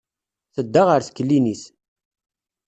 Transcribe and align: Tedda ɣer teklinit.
Tedda 0.55 0.81
ɣer 0.83 0.99
teklinit. 1.03 1.63